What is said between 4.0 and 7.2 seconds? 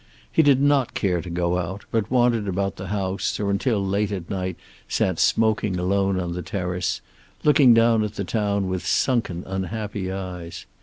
at night sat smoking alone on the terrace,